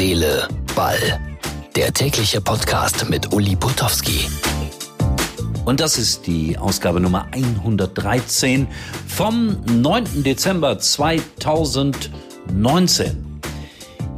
Seele, 0.00 0.48
Ball. 0.74 1.20
Der 1.76 1.92
tägliche 1.92 2.40
Podcast 2.40 3.06
mit 3.10 3.34
Uli 3.34 3.54
Putowski. 3.54 4.30
Und 5.66 5.80
das 5.80 5.98
ist 5.98 6.26
die 6.26 6.56
Ausgabe 6.56 7.00
Nummer 7.00 7.26
113 7.32 8.66
vom 9.06 9.58
9. 9.66 10.22
Dezember 10.22 10.78
2019. 10.78 13.40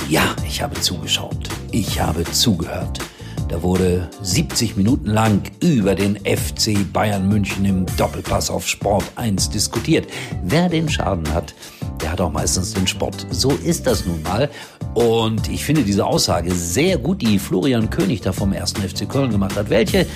Ja, 0.08 0.22
ich 0.46 0.62
habe 0.62 0.80
zugeschaut. 0.80 1.48
Ich 1.72 1.98
habe 1.98 2.22
zugehört. 2.30 3.00
Da 3.48 3.60
wurde 3.64 4.08
70 4.22 4.76
Minuten 4.76 5.08
lang 5.08 5.42
über 5.58 5.96
den 5.96 6.14
FC 6.14 6.92
Bayern 6.92 7.28
München 7.28 7.64
im 7.64 7.86
Doppelpass 7.96 8.50
auf 8.50 8.68
Sport 8.68 9.06
1 9.16 9.50
diskutiert. 9.50 10.06
Wer 10.44 10.68
den 10.68 10.88
Schaden 10.88 11.34
hat, 11.34 11.54
der 12.00 12.12
hat 12.12 12.20
auch 12.20 12.30
meistens 12.30 12.72
den 12.72 12.86
Sport. 12.86 13.26
So 13.30 13.50
ist 13.50 13.88
das 13.88 14.06
nun 14.06 14.22
mal. 14.22 14.48
Und 14.94 15.48
ich 15.48 15.64
finde 15.64 15.82
diese 15.82 16.04
Aussage 16.04 16.52
sehr 16.52 16.98
gut, 16.98 17.22
die 17.22 17.38
Florian 17.38 17.88
König 17.88 18.20
da 18.20 18.32
vom 18.32 18.52
1. 18.52 18.72
FC 18.72 19.08
Köln 19.08 19.30
gemacht 19.30 19.56
hat. 19.56 19.70
Welche? 19.70 20.06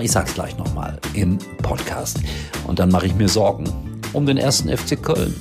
Ich 0.00 0.12
sag's 0.12 0.34
gleich 0.34 0.56
nochmal 0.56 0.98
im 1.14 1.38
Podcast. 1.62 2.20
Und 2.66 2.78
dann 2.78 2.90
mache 2.90 3.06
ich 3.06 3.14
mir 3.14 3.28
Sorgen 3.28 3.64
um 4.12 4.26
den 4.26 4.38
1. 4.38 4.62
FC 4.62 5.02
Köln. 5.02 5.34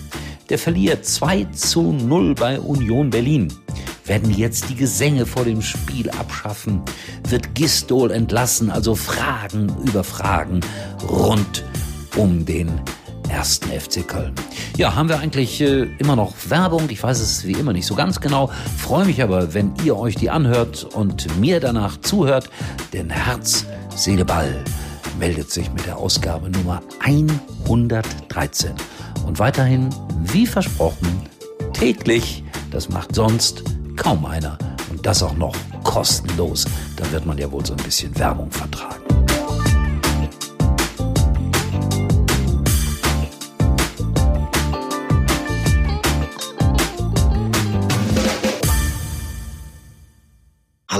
Der 0.50 0.58
verliert 0.58 1.06
2 1.06 1.46
zu 1.54 1.92
0 1.92 2.36
bei 2.36 2.60
Union 2.60 3.10
Berlin. 3.10 3.54
Werden 4.06 4.32
jetzt 4.36 4.70
die 4.70 4.76
Gesänge 4.76 5.28
vor 5.28 5.44
dem 5.44 5.62
Spiel 5.62 6.10
abschaffen? 6.10 6.82
Wird 7.28 7.54
Gistol 7.54 8.10
entlassen? 8.10 8.72
Also 8.72 8.96
Fragen 8.96 9.72
über 9.86 10.04
Fragen 10.04 10.62
rund 11.08 11.64
um 12.16 12.46
den 12.46 12.82
ersten 13.30 13.70
FC 13.70 14.08
Köln. 14.08 14.34
Ja, 14.78 14.96
haben 14.96 15.10
wir 15.10 15.20
eigentlich 15.20 15.62
äh, 15.62 15.88
immer 15.98 16.16
noch 16.16 16.34
Werbung? 16.50 16.90
Ich 16.90 17.02
weiß 17.02 17.20
es 17.20 17.46
wie 17.46 17.54
immer 17.54 17.74
nicht 17.74 17.86
so 17.86 17.96
ganz 17.96 18.20
genau. 18.20 18.52
Freue 18.78 19.06
mich 19.06 19.22
aber, 19.22 19.54
wenn 19.54 19.74
ihr 19.84 19.98
euch 19.98 20.16
die 20.16 20.30
anhört 20.30 20.84
und 20.84 21.40
mir 21.40 21.60
danach 21.60 22.00
zuhört, 22.02 22.50
denn 22.94 23.10
Herz, 23.10 23.66
Seele, 23.96 24.26
Ball 24.26 24.64
meldet 25.20 25.52
sich 25.52 25.72
mit 25.72 25.86
der 25.86 25.98
Ausgabe 25.98 26.50
Nummer 26.50 26.82
113. 27.02 28.72
Und 29.26 29.40
weiterhin, 29.40 29.90
wie 30.24 30.48
versprochen, 30.48 31.30
täglich. 31.74 32.44
Das 32.72 32.90
macht 32.90 33.16
sonst 33.16 33.64
kaum 33.96 34.26
einer. 34.26 34.58
Und 34.90 35.06
das 35.06 35.22
auch 35.22 35.36
noch 35.36 35.56
kostenlos. 35.84 36.66
Da 36.96 37.12
wird 37.12 37.26
man 37.26 37.38
ja 37.38 37.52
wohl 37.52 37.66
so 37.66 37.74
ein 37.74 37.84
bisschen 37.84 38.18
Werbung 38.18 38.50
vertragen. 38.52 39.09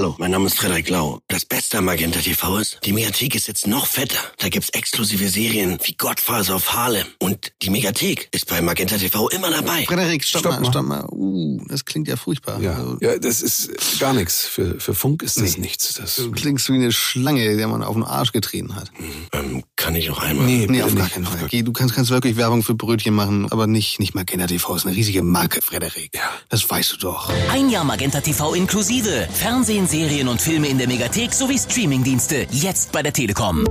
Hallo, 0.00 0.14
mein 0.16 0.30
Name 0.30 0.46
ist 0.46 0.56
Frederik 0.56 0.88
Lau. 0.88 1.20
Das 1.40 1.46
Beste 1.46 1.78
am 1.78 1.86
Magenta 1.86 2.20
TV 2.20 2.58
ist, 2.58 2.78
die 2.84 2.92
Mediathek 2.92 3.34
ist 3.34 3.48
jetzt 3.48 3.66
noch 3.66 3.86
fetter. 3.86 4.18
Da 4.40 4.50
gibt's 4.50 4.68
exklusive 4.74 5.26
Serien 5.30 5.78
wie 5.84 5.94
Godfather 5.94 6.54
of 6.56 6.74
Harlem. 6.74 7.06
Und 7.18 7.52
die 7.62 7.70
Mediathek 7.70 8.28
ist 8.30 8.46
bei 8.46 8.60
Magenta 8.60 8.98
TV 8.98 9.30
immer 9.30 9.50
dabei. 9.50 9.84
Frederik, 9.86 10.22
stopp, 10.22 10.40
Stopp 10.40 10.52
mal, 10.52 10.60
mal. 10.60 10.70
stopp 10.70 10.84
mal. 10.84 11.06
Uh, 11.10 11.64
das 11.66 11.86
klingt 11.86 12.08
ja 12.08 12.16
furchtbar. 12.16 12.60
Ja, 12.60 12.74
Also, 12.74 12.98
ja 13.00 13.16
das 13.18 13.40
ist 13.40 13.70
gar 14.00 14.12
nichts. 14.12 14.44
Für, 14.44 14.78
für 14.78 14.94
Funk 14.94 15.22
ist 15.22 15.38
das 15.40 15.54
Nee. 15.54 15.62
nichts. 15.62 15.94
Das, 15.94 16.16
Du 16.16 16.30
klingst 16.30 16.68
wie 16.68 16.74
eine 16.74 16.92
Schlange, 16.92 17.56
der 17.56 17.68
man 17.68 17.82
auf 17.82 17.94
den 17.94 18.04
Arsch 18.04 18.32
getreten 18.32 18.74
hat. 18.76 18.90
Ähm, 19.32 19.64
kann 19.76 19.94
ich 19.94 20.08
noch 20.08 20.18
einmal? 20.18 20.44
nee, 20.44 20.66
Nee, 20.68 20.82
auf 20.82 20.94
gar 20.94 21.08
keinen 21.08 21.24
Fall. 21.24 21.46
Geh, 21.48 21.62
du 21.62 21.72
kannst, 21.72 21.94
kannst 21.94 22.10
wirklich 22.10 22.36
Werbung 22.36 22.62
für 22.62 22.74
Brötchen 22.74 23.14
machen, 23.14 23.50
aber 23.50 23.66
nicht, 23.66 23.98
nicht 23.98 24.14
Magenta 24.14 24.46
TV. 24.46 24.74
ist 24.76 24.84
eine 24.84 24.94
riesige 24.94 25.22
Marke, 25.22 25.62
Frederik. 25.62 26.10
Ja. 26.14 26.20
Das 26.50 26.68
weißt 26.68 26.92
du 26.92 26.96
doch. 26.98 27.32
Ein 27.50 27.70
Jahr 27.70 27.84
Magenta 27.84 28.20
TV 28.20 28.52
inklusive. 28.52 29.26
Fernsehen, 29.32 29.88
Serien 29.88 30.28
und 30.28 30.42
Filme 30.42 30.68
in 30.68 30.76
der 30.76 30.86
Megathek 30.86 31.29
sowie 31.32 31.58
Streamingdienste. 31.58 32.46
Jetzt 32.50 32.92
bei 32.92 33.02
der 33.02 33.12
Telekom. 33.12 33.64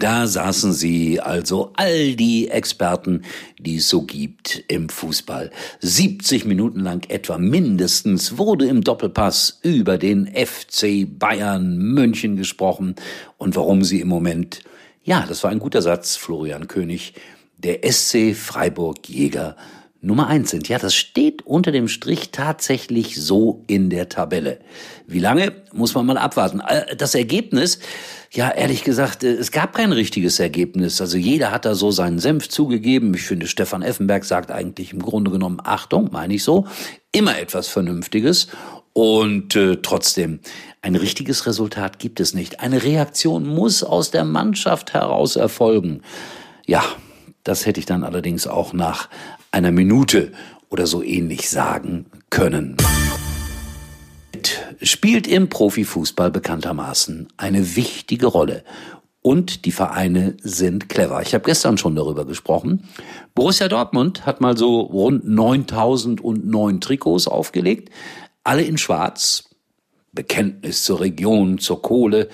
Da 0.00 0.26
saßen 0.26 0.72
sie 0.72 1.20
also 1.20 1.72
all 1.76 2.14
die 2.16 2.48
Experten, 2.48 3.22
die 3.58 3.76
es 3.76 3.90
so 3.90 4.00
gibt 4.00 4.64
im 4.68 4.88
Fußball. 4.88 5.50
70 5.80 6.46
Minuten 6.46 6.80
lang 6.80 7.04
etwa 7.10 7.36
mindestens 7.36 8.38
wurde 8.38 8.66
im 8.66 8.82
Doppelpass 8.82 9.60
über 9.62 9.98
den 9.98 10.26
FC 10.26 11.06
Bayern 11.06 11.76
München 11.76 12.36
gesprochen 12.36 12.94
und 13.36 13.56
warum 13.56 13.84
sie 13.84 14.00
im 14.00 14.08
Moment, 14.08 14.62
ja, 15.04 15.26
das 15.28 15.44
war 15.44 15.50
ein 15.50 15.58
guter 15.58 15.82
Satz, 15.82 16.16
Florian 16.16 16.66
König, 16.66 17.12
der 17.58 17.80
SC 17.92 18.34
Freiburg 18.34 19.06
Jäger 19.06 19.54
Nummer 20.02 20.28
eins 20.28 20.50
sind. 20.50 20.68
Ja, 20.68 20.78
das 20.78 20.94
steht 20.94 21.42
unter 21.46 21.72
dem 21.72 21.86
Strich 21.86 22.30
tatsächlich 22.30 23.20
so 23.20 23.64
in 23.66 23.90
der 23.90 24.08
Tabelle. 24.08 24.60
Wie 25.06 25.18
lange, 25.18 25.52
muss 25.72 25.94
man 25.94 26.06
mal 26.06 26.16
abwarten. 26.16 26.60
Äh, 26.60 26.96
Das 26.96 27.14
Ergebnis, 27.14 27.80
ja, 28.32 28.50
ehrlich 28.50 28.82
gesagt, 28.82 29.24
äh, 29.24 29.32
es 29.32 29.52
gab 29.52 29.74
kein 29.74 29.92
richtiges 29.92 30.40
Ergebnis. 30.40 31.00
Also 31.00 31.18
jeder 31.18 31.50
hat 31.50 31.66
da 31.66 31.74
so 31.74 31.90
seinen 31.90 32.18
Senf 32.18 32.48
zugegeben. 32.48 33.12
Ich 33.14 33.22
finde, 33.22 33.46
Stefan 33.46 33.82
Effenberg 33.82 34.24
sagt 34.24 34.50
eigentlich 34.50 34.92
im 34.92 35.02
Grunde 35.02 35.30
genommen, 35.30 35.58
Achtung, 35.62 36.08
meine 36.12 36.34
ich 36.34 36.44
so, 36.44 36.66
immer 37.12 37.38
etwas 37.38 37.68
Vernünftiges. 37.68 38.48
Und 38.94 39.54
äh, 39.54 39.76
trotzdem, 39.82 40.40
ein 40.80 40.96
richtiges 40.96 41.46
Resultat 41.46 41.98
gibt 41.98 42.20
es 42.20 42.32
nicht. 42.32 42.60
Eine 42.60 42.82
Reaktion 42.82 43.46
muss 43.46 43.82
aus 43.82 44.10
der 44.10 44.24
Mannschaft 44.24 44.94
heraus 44.94 45.36
erfolgen. 45.36 46.00
Ja, 46.66 46.82
das 47.44 47.66
hätte 47.66 47.80
ich 47.80 47.86
dann 47.86 48.02
allerdings 48.02 48.46
auch 48.46 48.72
nach 48.72 49.08
einer 49.50 49.72
Minute 49.72 50.32
oder 50.68 50.86
so 50.86 51.02
ähnlich 51.02 51.50
sagen 51.50 52.06
können. 52.30 52.76
Spielt 54.82 55.26
im 55.26 55.48
Profifußball 55.48 56.30
bekanntermaßen 56.30 57.28
eine 57.36 57.76
wichtige 57.76 58.26
Rolle. 58.26 58.64
Und 59.22 59.66
die 59.66 59.72
Vereine 59.72 60.36
sind 60.40 60.88
clever. 60.88 61.20
Ich 61.20 61.34
habe 61.34 61.44
gestern 61.44 61.76
schon 61.76 61.94
darüber 61.94 62.24
gesprochen. 62.24 62.88
Borussia 63.34 63.68
Dortmund 63.68 64.24
hat 64.24 64.40
mal 64.40 64.56
so 64.56 64.80
rund 64.80 65.28
9009 65.28 66.80
Trikots 66.80 67.28
aufgelegt. 67.28 67.90
Alle 68.44 68.62
in 68.62 68.78
schwarz. 68.78 69.44
Bekenntnis 70.12 70.84
zur 70.84 71.00
Region, 71.00 71.58
zur 71.58 71.82
Kohle. 71.82 72.28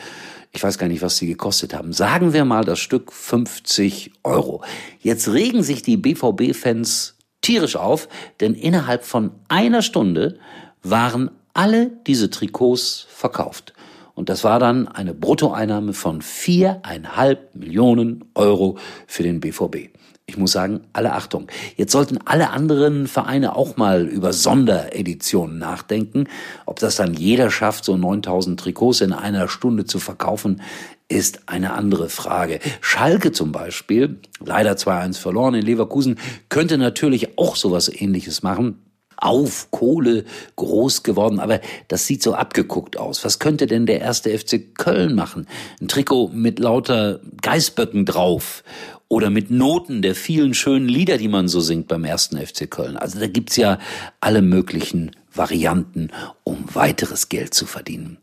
Ich 0.56 0.62
weiß 0.62 0.78
gar 0.78 0.88
nicht, 0.88 1.02
was 1.02 1.18
sie 1.18 1.26
gekostet 1.26 1.74
haben. 1.74 1.92
Sagen 1.92 2.32
wir 2.32 2.46
mal 2.46 2.64
das 2.64 2.78
Stück 2.78 3.12
50 3.12 4.12
Euro. 4.24 4.64
Jetzt 5.00 5.28
regen 5.28 5.62
sich 5.62 5.82
die 5.82 5.98
BVB-Fans 5.98 7.18
tierisch 7.42 7.76
auf, 7.76 8.08
denn 8.40 8.54
innerhalb 8.54 9.04
von 9.04 9.32
einer 9.48 9.82
Stunde 9.82 10.38
waren 10.82 11.30
alle 11.52 11.90
diese 12.06 12.30
Trikots 12.30 13.06
verkauft. 13.10 13.74
Und 14.16 14.30
das 14.30 14.44
war 14.44 14.58
dann 14.58 14.88
eine 14.88 15.12
Bruttoeinnahme 15.12 15.92
von 15.92 16.22
viereinhalb 16.22 17.54
Millionen 17.54 18.24
Euro 18.34 18.78
für 19.06 19.22
den 19.22 19.40
BVB. 19.40 19.90
Ich 20.24 20.38
muss 20.38 20.52
sagen, 20.52 20.80
alle 20.94 21.12
Achtung. 21.12 21.48
Jetzt 21.76 21.92
sollten 21.92 22.18
alle 22.24 22.48
anderen 22.48 23.08
Vereine 23.08 23.54
auch 23.54 23.76
mal 23.76 24.06
über 24.06 24.32
Sondereditionen 24.32 25.58
nachdenken. 25.58 26.28
Ob 26.64 26.78
das 26.78 26.96
dann 26.96 27.12
jeder 27.12 27.50
schafft, 27.50 27.84
so 27.84 27.96
9000 27.96 28.58
Trikots 28.58 29.02
in 29.02 29.12
einer 29.12 29.48
Stunde 29.48 29.84
zu 29.84 29.98
verkaufen, 29.98 30.62
ist 31.08 31.40
eine 31.46 31.74
andere 31.74 32.08
Frage. 32.08 32.58
Schalke 32.80 33.32
zum 33.32 33.52
Beispiel, 33.52 34.18
leider 34.42 34.72
2-1 34.72 35.18
verloren 35.18 35.54
in 35.54 35.62
Leverkusen, 35.62 36.18
könnte 36.48 36.78
natürlich 36.78 37.38
auch 37.38 37.54
sowas 37.54 37.88
ähnliches 37.94 38.42
machen 38.42 38.85
auf 39.16 39.70
Kohle 39.70 40.24
groß 40.56 41.02
geworden, 41.02 41.40
aber 41.40 41.60
das 41.88 42.06
sieht 42.06 42.22
so 42.22 42.34
abgeguckt 42.34 42.98
aus. 42.98 43.24
Was 43.24 43.38
könnte 43.38 43.66
denn 43.66 43.86
der 43.86 44.00
erste 44.00 44.36
FC 44.36 44.74
Köln 44.74 45.14
machen? 45.14 45.46
Ein 45.80 45.88
Trikot 45.88 46.28
mit 46.28 46.58
lauter 46.58 47.20
Geißböcken 47.42 48.04
drauf 48.04 48.62
oder 49.08 49.30
mit 49.30 49.50
Noten 49.50 50.02
der 50.02 50.14
vielen 50.14 50.54
schönen 50.54 50.88
Lieder, 50.88 51.18
die 51.18 51.28
man 51.28 51.48
so 51.48 51.60
singt 51.60 51.88
beim 51.88 52.04
ersten 52.04 52.36
FC 52.38 52.70
Köln. 52.70 52.96
Also 52.96 53.18
da 53.18 53.26
gibt's 53.26 53.56
ja 53.56 53.78
alle 54.20 54.42
möglichen 54.42 55.12
Varianten, 55.32 56.10
um 56.44 56.64
weiteres 56.74 57.28
Geld 57.28 57.54
zu 57.54 57.66
verdienen. 57.66 58.18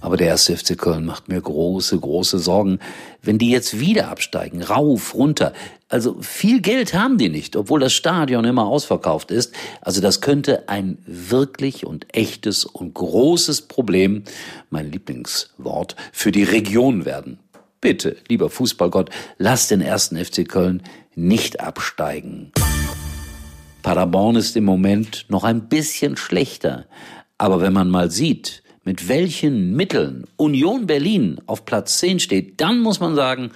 Aber 0.00 0.16
der 0.16 0.28
erste 0.28 0.56
FC 0.56 0.78
Köln 0.78 1.04
macht 1.04 1.28
mir 1.28 1.40
große, 1.40 1.98
große 1.98 2.38
Sorgen, 2.38 2.78
wenn 3.20 3.38
die 3.38 3.50
jetzt 3.50 3.80
wieder 3.80 4.08
absteigen, 4.08 4.62
rauf, 4.62 5.14
runter. 5.14 5.52
Also 5.88 6.18
viel 6.20 6.60
Geld 6.60 6.94
haben 6.94 7.18
die 7.18 7.28
nicht, 7.28 7.56
obwohl 7.56 7.80
das 7.80 7.92
Stadion 7.92 8.44
immer 8.44 8.66
ausverkauft 8.66 9.30
ist. 9.30 9.54
Also 9.80 10.00
das 10.00 10.20
könnte 10.20 10.68
ein 10.68 10.98
wirklich 11.06 11.84
und 11.84 12.14
echtes 12.14 12.64
und 12.64 12.94
großes 12.94 13.62
Problem, 13.62 14.22
mein 14.70 14.92
Lieblingswort, 14.92 15.96
für 16.12 16.30
die 16.30 16.44
Region 16.44 17.04
werden. 17.04 17.40
Bitte, 17.80 18.16
lieber 18.28 18.50
Fußballgott, 18.50 19.10
lass 19.38 19.68
den 19.68 19.80
ersten 19.80 20.16
FC 20.22 20.48
Köln 20.48 20.82
nicht 21.14 21.60
absteigen. 21.60 22.52
Paderborn 23.82 24.36
ist 24.36 24.56
im 24.56 24.64
Moment 24.64 25.26
noch 25.28 25.44
ein 25.44 25.68
bisschen 25.68 26.16
schlechter. 26.16 26.86
Aber 27.38 27.60
wenn 27.60 27.72
man 27.72 27.88
mal 27.88 28.10
sieht, 28.10 28.62
mit 28.88 29.06
welchen 29.06 29.76
Mitteln 29.76 30.24
Union 30.38 30.86
Berlin 30.86 31.42
auf 31.44 31.66
Platz 31.66 31.98
10 31.98 32.20
steht, 32.20 32.58
dann 32.58 32.80
muss 32.80 33.00
man 33.00 33.14
sagen, 33.14 33.50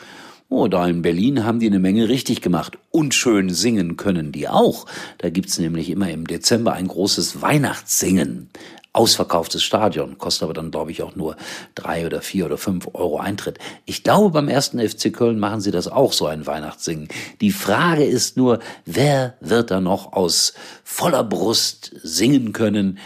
Oh, 0.51 0.69
da 0.69 0.87
in 0.87 1.01
Berlin 1.01 1.47
haben 1.47 1.59
die 1.59 1.69
eine 1.69 1.79
Menge 1.79 2.11
richtig 2.11 2.43
gemacht. 2.43 2.77
Und 2.91 3.15
schön 3.15 3.49
singen 3.49 3.97
können 3.97 4.33
die 4.33 4.47
auch. 4.47 4.85
Da 5.17 5.31
gibt's 5.31 5.59
nämlich 5.59 5.89
immer 5.89 6.11
im 6.11 6.27
Dezember 6.27 6.75
ein 6.75 6.87
großes 6.87 7.41
Weihnachtssingen 7.41 8.51
ausverkauftes 8.93 9.63
Stadion, 9.63 10.19
kostet 10.19 10.43
aber 10.43 10.53
dann, 10.53 10.71
glaube 10.71 10.91
ich, 10.91 11.03
auch 11.03 11.17
nur 11.17 11.37
drei 11.75 12.05
oder 12.05 12.21
vier 12.21 12.45
oder 12.45 12.59
fünf 12.59 12.89
Euro 12.93 13.19
Eintritt. 13.19 13.59
Ich 13.87 14.03
glaube, 14.03 14.29
beim 14.29 14.49
ersten 14.49 14.87
FC 14.87 15.11
Köln 15.13 15.39
machen 15.39 15.63
sie 15.63 15.71
das 15.71 15.89
auch 15.89 16.13
so 16.13 16.27
ein 16.27 16.47
Weihnachtssingen. 16.47 17.09
Die 17.41 17.53
Frage 17.53 18.05
ist 18.05 18.37
nur, 18.37 18.59
wer 18.85 19.35
wird 19.41 19.71
da 19.71 19.81
noch 19.81 20.13
aus 20.13 20.53
voller 20.85 21.25
Brust 21.25 21.93
singen 22.03 22.53
können? 22.53 22.99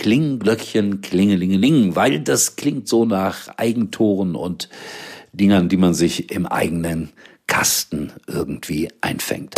Klingglöckchen, 0.00 1.02
Klingelingeling, 1.02 1.94
weil 1.94 2.20
das 2.20 2.56
klingt 2.56 2.88
so 2.88 3.04
nach 3.04 3.48
Eigentoren 3.58 4.34
und 4.34 4.70
Dingern, 5.34 5.68
die 5.68 5.76
man 5.76 5.92
sich 5.92 6.30
im 6.32 6.46
eigenen 6.46 7.10
Kasten 7.46 8.10
irgendwie 8.26 8.88
einfängt. 9.02 9.56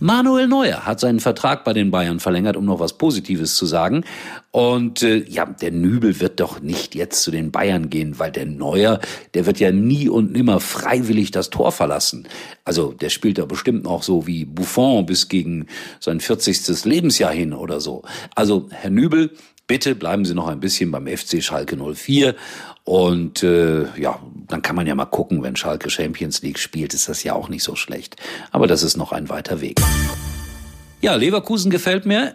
Manuel 0.00 0.46
Neuer 0.46 0.86
hat 0.86 1.00
seinen 1.00 1.18
Vertrag 1.18 1.64
bei 1.64 1.72
den 1.72 1.90
Bayern 1.90 2.20
verlängert, 2.20 2.56
um 2.56 2.64
noch 2.64 2.78
was 2.78 2.98
Positives 2.98 3.56
zu 3.56 3.66
sagen. 3.66 4.04
Und 4.52 5.02
äh, 5.02 5.24
ja, 5.28 5.44
der 5.46 5.72
Nübel 5.72 6.20
wird 6.20 6.40
doch 6.40 6.60
nicht 6.60 6.94
jetzt 6.94 7.22
zu 7.22 7.30
den 7.30 7.50
Bayern 7.50 7.90
gehen, 7.90 8.18
weil 8.18 8.30
der 8.30 8.46
Neuer, 8.46 9.00
der 9.34 9.46
wird 9.46 9.58
ja 9.58 9.72
nie 9.72 10.08
und 10.08 10.32
nimmer 10.32 10.60
freiwillig 10.60 11.32
das 11.32 11.50
Tor 11.50 11.72
verlassen. 11.72 12.28
Also 12.64 12.92
der 12.92 13.10
spielt 13.10 13.38
da 13.38 13.44
bestimmt 13.44 13.84
noch 13.84 14.02
so 14.02 14.26
wie 14.26 14.44
Buffon 14.44 15.04
bis 15.06 15.28
gegen 15.28 15.66
sein 16.00 16.20
40. 16.20 16.84
Lebensjahr 16.84 17.32
hin 17.32 17.52
oder 17.52 17.80
so. 17.80 18.02
Also 18.34 18.68
Herr 18.70 18.90
Nübel, 18.90 19.32
bitte 19.66 19.94
bleiben 19.94 20.24
Sie 20.24 20.34
noch 20.34 20.48
ein 20.48 20.60
bisschen 20.60 20.90
beim 20.90 21.06
FC 21.06 21.42
Schalke 21.42 21.76
04 21.76 22.34
und 22.88 23.42
äh, 23.42 23.84
ja, 24.00 24.18
dann 24.46 24.62
kann 24.62 24.74
man 24.74 24.86
ja 24.86 24.94
mal 24.94 25.04
gucken, 25.04 25.42
wenn 25.42 25.56
Schalke 25.56 25.90
Champions 25.90 26.40
League 26.40 26.58
spielt, 26.58 26.94
ist 26.94 27.06
das 27.06 27.22
ja 27.22 27.34
auch 27.34 27.50
nicht 27.50 27.62
so 27.62 27.76
schlecht. 27.76 28.16
Aber 28.50 28.66
das 28.66 28.82
ist 28.82 28.96
noch 28.96 29.12
ein 29.12 29.28
weiter 29.28 29.60
Weg. 29.60 29.78
Ja, 31.02 31.14
Leverkusen 31.14 31.70
gefällt 31.70 32.06
mir. 32.06 32.32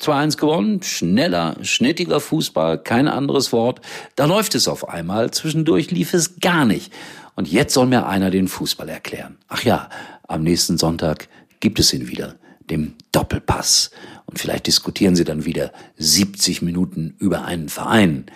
2-1 0.00 0.36
gewonnen. 0.36 0.80
Schneller, 0.84 1.56
schnittiger 1.62 2.20
Fußball, 2.20 2.80
kein 2.84 3.08
anderes 3.08 3.52
Wort. 3.52 3.80
Da 4.14 4.26
läuft 4.26 4.54
es 4.54 4.68
auf 4.68 4.88
einmal. 4.88 5.32
Zwischendurch 5.32 5.90
lief 5.90 6.14
es 6.14 6.38
gar 6.38 6.66
nicht. 6.66 6.92
Und 7.34 7.50
jetzt 7.50 7.74
soll 7.74 7.86
mir 7.86 8.06
einer 8.06 8.30
den 8.30 8.46
Fußball 8.46 8.88
erklären. 8.88 9.38
Ach 9.48 9.64
ja, 9.64 9.88
am 10.28 10.44
nächsten 10.44 10.78
Sonntag 10.78 11.26
gibt 11.58 11.80
es 11.80 11.92
ihn 11.92 12.06
wieder. 12.06 12.36
Dem 12.70 12.94
Doppelpass. 13.10 13.90
Und 14.26 14.38
vielleicht 14.38 14.68
diskutieren 14.68 15.16
sie 15.16 15.24
dann 15.24 15.44
wieder 15.44 15.72
70 15.96 16.62
Minuten 16.62 17.16
über 17.18 17.44
einen 17.44 17.68
Verein 17.68 18.26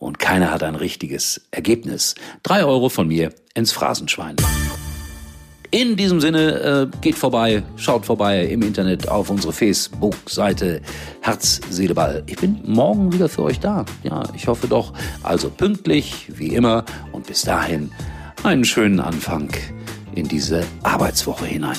und 0.00 0.18
keiner 0.18 0.50
hat 0.50 0.64
ein 0.64 0.74
richtiges 0.74 1.42
Ergebnis. 1.52 2.16
Drei 2.42 2.64
Euro 2.64 2.88
von 2.88 3.06
mir 3.06 3.32
ins 3.54 3.70
Phrasenschwein. 3.70 4.34
In 5.70 5.94
diesem 5.94 6.20
Sinne, 6.20 6.88
äh, 6.92 6.96
geht 7.00 7.14
vorbei, 7.14 7.62
schaut 7.76 8.04
vorbei 8.04 8.44
im 8.46 8.62
Internet 8.62 9.08
auf 9.08 9.30
unsere 9.30 9.52
Facebook-Seite 9.52 10.80
Herz, 11.20 11.60
Seele, 11.70 11.94
Ball. 11.94 12.24
Ich 12.26 12.36
bin 12.36 12.60
morgen 12.64 13.12
wieder 13.12 13.28
für 13.28 13.44
euch 13.44 13.60
da. 13.60 13.84
Ja, 14.02 14.24
ich 14.34 14.48
hoffe 14.48 14.66
doch. 14.66 14.92
Also 15.22 15.48
pünktlich, 15.48 16.26
wie 16.34 16.54
immer. 16.56 16.84
Und 17.12 17.28
bis 17.28 17.42
dahin 17.42 17.92
einen 18.42 18.64
schönen 18.64 18.98
Anfang 18.98 19.50
in 20.16 20.26
diese 20.26 20.64
Arbeitswoche 20.82 21.46
hinein. 21.46 21.76